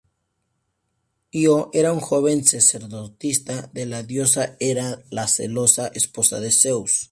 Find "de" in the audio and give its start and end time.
3.71-3.85, 6.39-6.51